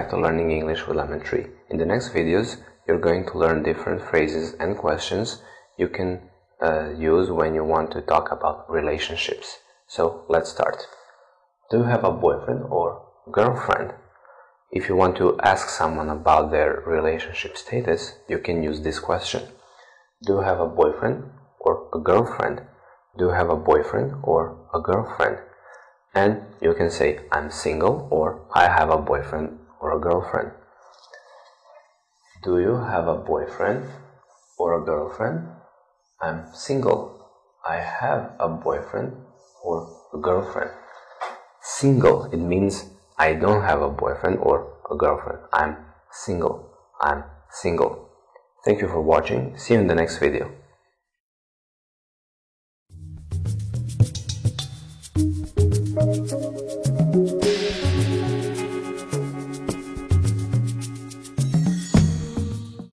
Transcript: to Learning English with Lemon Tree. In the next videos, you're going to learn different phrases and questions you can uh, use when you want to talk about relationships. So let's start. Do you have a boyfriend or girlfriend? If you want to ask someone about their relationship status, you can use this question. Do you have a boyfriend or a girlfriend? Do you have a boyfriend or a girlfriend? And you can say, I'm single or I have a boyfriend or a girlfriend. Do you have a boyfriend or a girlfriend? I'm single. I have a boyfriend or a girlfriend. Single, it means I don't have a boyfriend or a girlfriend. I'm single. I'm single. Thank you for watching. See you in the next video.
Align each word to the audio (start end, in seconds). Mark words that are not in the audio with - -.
to 0.00 0.16
Learning 0.16 0.50
English 0.50 0.86
with 0.86 0.96
Lemon 0.96 1.20
Tree. 1.20 1.48
In 1.68 1.76
the 1.76 1.84
next 1.84 2.14
videos, 2.14 2.56
you're 2.88 2.98
going 2.98 3.26
to 3.26 3.36
learn 3.38 3.62
different 3.62 4.00
phrases 4.00 4.54
and 4.54 4.78
questions 4.78 5.42
you 5.76 5.86
can 5.86 6.30
uh, 6.62 6.94
use 6.96 7.30
when 7.30 7.54
you 7.54 7.62
want 7.62 7.92
to 7.92 8.00
talk 8.00 8.32
about 8.32 8.70
relationships. 8.70 9.58
So 9.86 10.24
let's 10.30 10.50
start. 10.50 10.86
Do 11.70 11.78
you 11.78 11.84
have 11.84 12.04
a 12.04 12.10
boyfriend 12.10 12.62
or 12.70 13.04
girlfriend? 13.30 13.92
If 14.70 14.88
you 14.88 14.96
want 14.96 15.18
to 15.18 15.38
ask 15.40 15.68
someone 15.68 16.08
about 16.08 16.50
their 16.50 16.82
relationship 16.86 17.58
status, 17.58 18.14
you 18.30 18.38
can 18.38 18.62
use 18.62 18.80
this 18.80 18.98
question. 18.98 19.42
Do 20.22 20.36
you 20.36 20.40
have 20.40 20.58
a 20.58 20.66
boyfriend 20.66 21.24
or 21.60 21.90
a 21.92 21.98
girlfriend? 21.98 22.62
Do 23.18 23.26
you 23.26 23.32
have 23.32 23.50
a 23.50 23.56
boyfriend 23.56 24.14
or 24.22 24.56
a 24.72 24.80
girlfriend? 24.80 25.36
And 26.14 26.46
you 26.62 26.72
can 26.72 26.90
say, 26.90 27.20
I'm 27.30 27.50
single 27.50 28.08
or 28.10 28.46
I 28.54 28.68
have 28.68 28.88
a 28.88 28.96
boyfriend 28.96 29.58
or 29.82 29.96
a 29.96 30.00
girlfriend. 30.00 30.52
Do 32.44 32.60
you 32.60 32.76
have 32.76 33.08
a 33.08 33.16
boyfriend 33.16 33.88
or 34.56 34.80
a 34.80 34.84
girlfriend? 34.84 35.48
I'm 36.20 36.46
single. 36.54 37.28
I 37.68 37.76
have 37.76 38.32
a 38.38 38.48
boyfriend 38.48 39.12
or 39.64 39.90
a 40.14 40.18
girlfriend. 40.18 40.70
Single, 41.60 42.30
it 42.32 42.38
means 42.38 42.90
I 43.18 43.34
don't 43.34 43.62
have 43.62 43.82
a 43.82 43.90
boyfriend 43.90 44.38
or 44.38 44.72
a 44.90 44.96
girlfriend. 44.96 45.40
I'm 45.52 45.76
single. 46.12 46.70
I'm 47.00 47.24
single. 47.50 48.08
Thank 48.64 48.80
you 48.80 48.88
for 48.88 49.02
watching. 49.02 49.58
See 49.58 49.74
you 49.74 49.80
in 49.80 49.88
the 49.88 49.94
next 49.96 50.18
video. 50.18 50.50